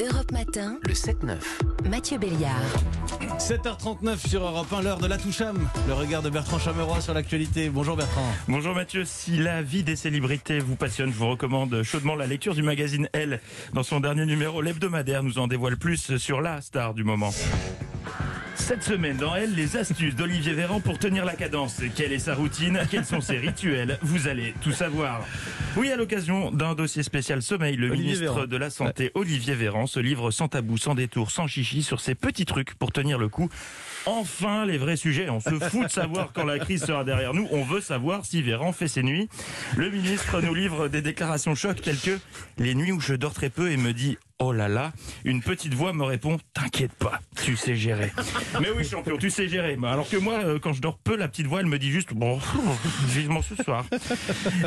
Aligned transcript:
Europe 0.00 0.32
Matin, 0.32 0.78
Le 0.86 0.94
7-9. 0.94 1.36
Mathieu 1.90 2.16
Béliard. 2.16 2.62
7h39 3.38 4.26
sur 4.26 4.42
Europe 4.42 4.72
1, 4.72 4.80
l'heure 4.80 4.98
de 4.98 5.06
la 5.06 5.18
Toucham. 5.18 5.68
Le 5.86 5.92
regard 5.92 6.22
de 6.22 6.30
Bertrand 6.30 6.58
Chameroy 6.58 7.02
sur 7.02 7.12
l'actualité. 7.12 7.68
Bonjour 7.68 7.96
Bertrand. 7.96 8.32
Bonjour 8.48 8.74
Mathieu, 8.74 9.04
si 9.04 9.36
la 9.36 9.60
vie 9.60 9.82
des 9.82 9.96
célébrités 9.96 10.58
vous 10.58 10.76
passionne, 10.76 11.12
je 11.12 11.18
vous 11.18 11.28
recommande 11.28 11.82
chaudement 11.82 12.14
la 12.14 12.26
lecture 12.26 12.54
du 12.54 12.62
magazine 12.62 13.10
Elle. 13.12 13.40
Dans 13.74 13.82
son 13.82 14.00
dernier 14.00 14.24
numéro, 14.24 14.62
l'hebdomadaire 14.62 15.22
nous 15.22 15.38
en 15.38 15.48
dévoile 15.48 15.76
plus 15.76 16.16
sur 16.16 16.40
la 16.40 16.62
star 16.62 16.94
du 16.94 17.04
moment. 17.04 17.32
Cette 18.70 18.84
semaine, 18.84 19.16
dans 19.16 19.34
Elle, 19.34 19.52
les 19.56 19.76
astuces 19.76 20.14
d'Olivier 20.14 20.52
Véran 20.52 20.78
pour 20.78 20.96
tenir 20.96 21.24
la 21.24 21.34
cadence. 21.34 21.80
Quelle 21.96 22.12
est 22.12 22.20
sa 22.20 22.36
routine? 22.36 22.80
Quels 22.88 23.04
sont 23.04 23.20
ses 23.20 23.36
rituels? 23.36 23.98
Vous 24.00 24.28
allez 24.28 24.54
tout 24.62 24.70
savoir. 24.70 25.26
Oui, 25.76 25.90
à 25.90 25.96
l'occasion 25.96 26.52
d'un 26.52 26.76
dossier 26.76 27.02
spécial 27.02 27.42
sommeil, 27.42 27.74
le 27.74 27.90
Olivier 27.90 28.12
ministre 28.12 28.34
Véran. 28.34 28.46
de 28.46 28.56
la 28.56 28.70
Santé, 28.70 29.10
Olivier 29.14 29.56
Véran, 29.56 29.88
se 29.88 29.98
livre 29.98 30.30
sans 30.30 30.46
tabou, 30.46 30.78
sans 30.78 30.94
détour, 30.94 31.32
sans 31.32 31.48
chichi 31.48 31.82
sur 31.82 31.98
ses 31.98 32.14
petits 32.14 32.44
trucs 32.44 32.74
pour 32.74 32.92
tenir 32.92 33.18
le 33.18 33.28
coup. 33.28 33.48
Enfin, 34.06 34.64
les 34.64 34.78
vrais 34.78 34.94
sujets. 34.94 35.28
On 35.30 35.40
se 35.40 35.58
fout 35.58 35.86
de 35.86 35.90
savoir 35.90 36.32
quand 36.32 36.44
la 36.44 36.60
crise 36.60 36.84
sera 36.84 37.02
derrière 37.02 37.34
nous. 37.34 37.48
On 37.50 37.64
veut 37.64 37.80
savoir 37.80 38.24
si 38.24 38.40
Véran 38.40 38.70
fait 38.72 38.86
ses 38.86 39.02
nuits. 39.02 39.28
Le 39.76 39.90
ministre 39.90 40.40
nous 40.42 40.54
livre 40.54 40.86
des 40.86 41.02
déclarations 41.02 41.56
chocs 41.56 41.82
telles 41.82 41.98
que 41.98 42.20
les 42.56 42.76
nuits 42.76 42.92
où 42.92 43.00
je 43.00 43.14
dors 43.14 43.34
très 43.34 43.50
peu 43.50 43.72
et 43.72 43.76
me 43.76 43.92
dit 43.92 44.16
Oh 44.42 44.52
là 44.52 44.68
là, 44.68 44.92
une 45.26 45.42
petite 45.42 45.74
voix 45.74 45.92
me 45.92 46.02
répond 46.02 46.38
T'inquiète 46.54 46.94
pas, 46.94 47.20
tu 47.44 47.56
sais 47.56 47.76
gérer. 47.76 48.10
Mais 48.58 48.70
oui, 48.74 48.84
champion, 48.84 49.18
tu 49.18 49.28
sais 49.28 49.48
gérer. 49.48 49.76
Alors 49.84 50.08
que 50.08 50.16
moi, 50.16 50.40
euh, 50.42 50.58
quand 50.58 50.72
je 50.72 50.80
dors 50.80 50.96
peu, 50.96 51.14
la 51.14 51.28
petite 51.28 51.46
voix, 51.46 51.60
elle 51.60 51.66
me 51.66 51.78
dit 51.78 51.90
juste 51.90 52.14
Bon, 52.14 52.40
vivement 53.08 53.42
ce 53.42 53.62
soir. 53.62 53.84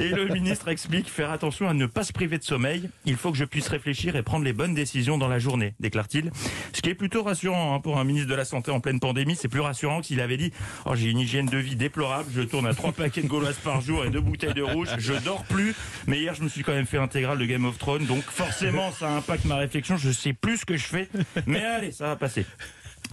Et 0.00 0.08
le 0.08 0.26
ministre 0.26 0.66
explique 0.66 1.08
faire 1.08 1.30
attention 1.30 1.68
à 1.68 1.74
ne 1.74 1.86
pas 1.86 2.02
se 2.02 2.12
priver 2.12 2.36
de 2.36 2.42
sommeil. 2.42 2.90
Il 3.04 3.14
faut 3.16 3.30
que 3.30 3.38
je 3.38 3.44
puisse 3.44 3.68
réfléchir 3.68 4.16
et 4.16 4.24
prendre 4.24 4.44
les 4.44 4.52
bonnes 4.52 4.74
décisions 4.74 5.18
dans 5.18 5.28
la 5.28 5.38
journée, 5.38 5.74
déclare-t-il. 5.78 6.32
Ce 6.72 6.82
qui 6.82 6.90
est 6.90 6.94
plutôt 6.94 7.22
rassurant 7.22 7.76
hein, 7.76 7.80
pour 7.80 8.00
un 8.00 8.04
ministre 8.04 8.28
de 8.28 8.34
la 8.34 8.44
Santé 8.44 8.72
en 8.72 8.80
pleine 8.80 8.98
pandémie. 8.98 9.36
C'est 9.36 9.48
plus 9.48 9.60
rassurant 9.60 10.00
que 10.00 10.06
s'il 10.06 10.20
avait 10.20 10.36
dit 10.36 10.52
Oh, 10.84 10.96
j'ai 10.96 11.10
une 11.10 11.20
hygiène 11.20 11.46
de 11.46 11.58
vie 11.58 11.76
déplorable, 11.76 12.28
je 12.34 12.42
tourne 12.42 12.66
à 12.66 12.74
trois 12.74 12.90
paquets 12.90 13.22
de 13.22 13.28
gauloises 13.28 13.60
par 13.62 13.80
jour 13.80 14.04
et 14.04 14.10
deux 14.10 14.20
bouteilles 14.20 14.52
de 14.52 14.62
rouge, 14.62 14.88
je 14.98 15.14
dors 15.24 15.44
plus. 15.44 15.76
Mais 16.08 16.18
hier, 16.18 16.34
je 16.34 16.42
me 16.42 16.48
suis 16.48 16.64
quand 16.64 16.72
même 16.72 16.86
fait 16.86 16.96
l'intégrale 16.98 17.38
de 17.38 17.44
Game 17.44 17.64
of 17.64 17.78
Thrones, 17.78 18.06
donc 18.06 18.24
forcément, 18.24 18.90
ça 18.90 19.12
impacte 19.12 19.44
ma 19.44 19.59
réflexion. 19.60 19.96
Je 19.96 20.10
sais 20.10 20.32
plus 20.32 20.58
ce 20.58 20.66
que 20.66 20.76
je 20.76 20.84
fais. 20.84 21.08
Mais 21.46 21.64
allez, 21.64 21.92
ça 21.92 22.06
va 22.06 22.16
passer. 22.16 22.46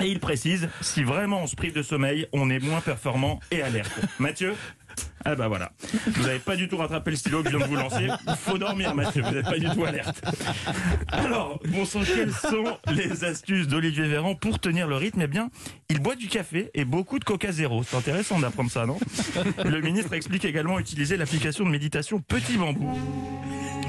Et 0.02 0.08
il 0.08 0.20
précise, 0.20 0.70
si 0.82 1.04
vraiment 1.04 1.42
on 1.44 1.48
se 1.48 1.56
prive 1.56 1.74
de 1.74 1.82
sommeil, 1.82 2.28
on 2.32 2.50
est 2.50 2.60
moins 2.60 2.82
performant 2.82 3.40
et 3.52 3.62
alerte. 3.62 3.92
Mathieu 4.20 4.54
ah 5.26 5.36
bah 5.36 5.48
voilà. 5.48 5.72
Vous 6.08 6.24
n'avez 6.24 6.40
pas 6.40 6.56
du 6.56 6.68
tout 6.68 6.78
rattrapé 6.78 7.12
le 7.12 7.18
stylo 7.18 7.44
que 7.44 7.52
je 7.52 7.58
viens 7.58 7.66
de 7.66 7.70
vous 7.70 7.78
lancer. 7.78 8.08
Il 8.28 8.36
faut 8.36 8.58
dormir 8.58 8.96
Mathieu, 8.96 9.22
vous 9.22 9.32
n'êtes 9.32 9.46
pas 9.46 9.60
du 9.60 9.70
tout 9.70 9.84
alerte. 9.84 10.24
Alors, 11.10 11.60
bon 11.68 11.86
sang, 11.86 12.02
quelles 12.06 12.32
sont 12.32 12.78
les 12.92 13.24
astuces 13.24 13.68
d'Olivier 13.68 14.08
Véran 14.08 14.36
pour 14.36 14.60
tenir 14.60 14.88
le 14.88 14.96
rythme? 14.96 15.22
Eh 15.22 15.28
bien, 15.28 15.50
il 15.90 16.00
boit 16.00 16.16
du 16.16 16.28
café 16.28 16.72
et 16.74 16.86
beaucoup 16.86 17.20
de 17.20 17.26
coca 17.26 17.52
zéro. 17.52 17.84
C'est 17.84 17.98
intéressant 17.98 18.40
d'apprendre 18.40 18.72
ça, 18.72 18.86
non? 18.86 18.98
Le 19.66 19.82
ministre 19.82 20.14
explique 20.14 20.46
également 20.46 20.80
utiliser 20.80 21.18
l'application 21.18 21.66
de 21.66 21.70
méditation 21.70 22.20
Petit 22.20 22.58
Bambou. 22.58 22.98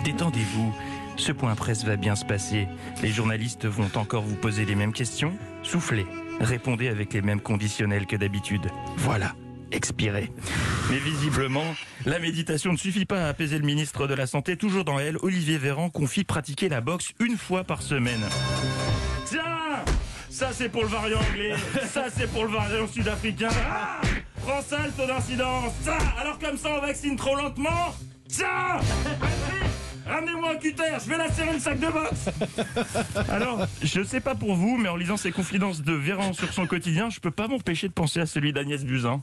Détendez-vous. 0.05 0.75
Ce 1.19 1.33
point 1.33 1.55
presse 1.57 1.85
va 1.85 1.97
bien 1.97 2.17
se 2.17 2.25
passer. 2.25 2.69
Les 3.03 3.11
journalistes 3.11 3.67
vont 3.67 3.91
encore 3.97 4.23
vous 4.23 4.37
poser 4.37 4.65
les 4.65 4.75
mêmes 4.75 4.93
questions. 4.93 5.37
Soufflez. 5.63 6.07
Répondez 6.41 6.89
avec 6.89 7.13
les 7.13 7.21
mêmes 7.21 7.41
conditionnels 7.41 8.07
que 8.07 8.17
d'habitude. 8.17 8.71
Voilà. 8.97 9.35
Expirez. 9.73 10.31
Mais 10.89 10.99
visiblement, 10.99 11.75
la 12.07 12.19
méditation 12.21 12.73
ne 12.73 12.79
suffit 12.79 13.05
pas 13.05 13.27
à 13.27 13.29
apaiser 13.29 13.59
le 13.59 13.67
ministre 13.67 14.07
de 14.07 14.15
la 14.15 14.27
Santé. 14.27 14.57
Toujours 14.57 14.85
dans 14.85 14.99
elle, 14.99 15.19
Olivier 15.21 15.59
Véran 15.59 15.91
confie 15.91 16.25
pratiquer 16.25 16.69
la 16.71 16.81
boxe 16.81 17.11
une 17.21 17.37
fois 17.37 17.65
par 17.65 17.83
semaine. 17.83 18.23
Tiens 19.27 19.85
Ça 20.31 20.51
c'est 20.53 20.71
pour 20.71 20.83
le 20.83 20.89
variant 20.89 21.19
anglais, 21.19 21.53
ça 21.87 22.05
c'est 22.15 22.31
pour 22.31 22.45
le 22.45 22.53
variant 22.53 22.87
sud-africain. 22.87 23.51
Ah 23.71 24.01
Prends 24.37 24.63
ça 24.63 24.79
le 24.87 25.07
d'incidence. 25.07 25.73
Ça 25.83 25.99
Alors 26.19 26.39
comme 26.39 26.57
ça 26.57 26.71
on 26.79 26.81
vaccine 26.81 27.17
trop 27.17 27.37
lentement 27.37 27.95
Tiens 28.29 28.81
Ramenez-moi 30.09 30.53
un 30.53 30.57
cutter, 30.57 30.85
je 31.05 31.11
vais 31.11 31.19
la 31.19 31.31
serrer 31.31 31.53
le 31.53 31.59
sac 31.59 31.79
de 31.79 31.87
boxe 31.87 32.31
Alors, 33.31 33.67
je 33.83 34.03
sais 34.03 34.21
pas 34.21 34.35
pour 34.35 34.55
vous, 34.55 34.77
mais 34.77 34.89
en 34.89 34.97
lisant 34.97 35.17
ces 35.17 35.33
confidences 35.33 35.83
de 35.83 35.93
Véran 35.93 36.33
sur 36.33 36.53
son 36.53 36.67
quotidien, 36.67 37.11
je 37.11 37.21
peux 37.21 37.31
pas 37.31 37.47
m'empêcher 37.47 37.89
de 37.89 37.93
penser 37.93 38.21
à 38.21 38.27
celui 38.27 38.53
d'Agnès 38.53 38.85
Buzyn. 38.85 39.23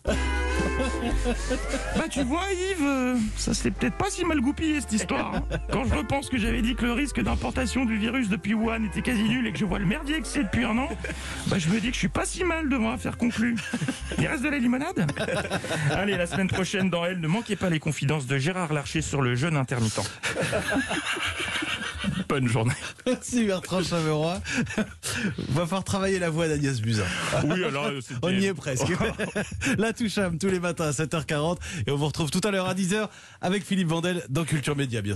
Bah 1.96 2.06
tu 2.10 2.24
vois 2.24 2.44
Yves, 2.52 2.84
euh, 2.86 3.16
ça 3.38 3.54
s'est 3.54 3.72
peut-être 3.72 3.96
pas 3.96 4.10
si 4.10 4.26
mal 4.26 4.42
goupillé 4.42 4.82
cette 4.82 4.92
histoire. 4.94 5.36
hein. 5.36 5.44
Quand 5.72 5.86
je 5.86 5.94
repense 5.96 6.30
que 6.30 6.38
j'avais 6.38 6.62
dit 6.62 6.76
que 6.76 6.86
le 6.86 6.92
risque 6.94 7.22
d'importation 7.22 7.86
du 7.86 7.98
virus 7.98 8.30
depuis 8.30 8.54
Wuhan 8.54 8.84
était 8.86 9.02
quasi 9.02 9.24
nul 9.24 9.48
et 9.48 9.52
que 9.52 9.58
je 9.58 9.66
vois 9.66 9.80
le 9.80 9.86
merdier 9.86 10.20
que 10.22 10.28
c'est 10.28 10.44
depuis 10.44 10.66
un 10.66 10.78
an, 10.78 10.90
bah 11.48 11.58
je 11.58 11.70
me 11.70 11.80
dis 11.80 11.88
que 11.88 11.94
je 11.94 12.00
suis 12.00 12.08
pas 12.08 12.26
si 12.26 12.44
mal 12.44 12.70
devant 12.70 12.92
affaire 12.92 13.18
conclue. 13.18 13.56
Il 14.20 14.28
reste 14.28 14.44
de 14.44 14.50
la 14.50 14.58
limonade? 14.60 15.10
Allez, 15.92 16.18
la 16.18 16.28
semaine 16.28 16.48
prochaine 16.48 16.90
dans 16.90 17.06
Elle, 17.06 17.20
ne 17.20 17.28
manquez 17.28 17.56
pas 17.56 17.70
les 17.70 17.80
confidences 17.80 18.28
de 18.28 18.38
Gérard 18.38 18.74
Larcher 18.74 19.02
sur 19.02 19.22
le 19.22 19.36
jeûne 19.36 19.58
intermittent. 19.58 20.00
Bonne 22.28 22.48
journée. 22.48 22.74
Merci 23.06 23.46
Bertrand 23.46 23.84
Chameroy. 23.84 24.42
Va 25.50 25.66
falloir 25.66 25.84
travailler 25.84 26.20
la 26.20 26.30
voix 26.30 26.48
d'Agnès 26.48 26.82
Buzyn. 26.82 27.04
Oui, 27.44 27.64
alors 27.64 27.86
euh, 27.86 28.00
On 28.24 28.30
y 28.30 28.46
est 28.46 28.54
presque. 28.54 28.88
la 29.78 29.94
Toucham 29.94 30.38
tous 30.38 30.48
les 30.48 30.60
matins 30.60 30.86
à 30.86 30.92
7h40 30.92 31.58
et 31.86 31.92
on 31.92 31.96
vous 31.96 32.08
retrouve 32.08 32.32
tout 32.32 32.42
à 32.44 32.52
l'heure 32.52 32.68
à 32.68 32.74
10h 32.74 33.10
avec 33.42 33.64
Philippe 33.64 33.90
Vandel 33.90 34.24
dans 34.30 34.44
Culture 34.44 34.76
Média 34.76 35.02
bien 35.02 35.12
sûr. 35.12 35.14